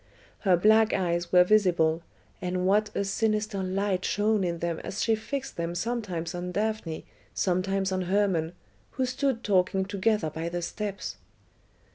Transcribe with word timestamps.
Her 0.39 0.57
black 0.57 0.93
eyes 0.95 1.31
were 1.31 1.43
visible, 1.43 2.01
and 2.41 2.65
what 2.65 2.89
a 2.95 3.03
sinister 3.05 3.61
light 3.61 4.03
shone 4.03 4.43
in 4.43 4.57
them 4.57 4.79
as 4.79 5.03
she 5.03 5.13
fixed 5.13 5.57
them 5.57 5.75
sometimes 5.75 6.33
on 6.33 6.51
Daphne, 6.51 7.05
sometimes 7.35 7.91
on 7.91 8.01
Hermon, 8.05 8.53
who 8.93 9.05
stood 9.05 9.43
talking 9.43 9.85
together 9.85 10.31
by 10.31 10.49
the 10.49 10.63
steps! 10.63 11.17